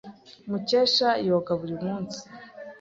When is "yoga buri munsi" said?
1.27-2.19